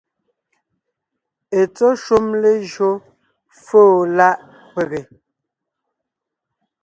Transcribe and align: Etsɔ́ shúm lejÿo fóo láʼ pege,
Etsɔ́ 1.59 1.91
shúm 2.03 2.25
lejÿo 2.41 2.89
fóo 3.65 3.99
láʼ 4.17 4.37
pege, 4.73 5.01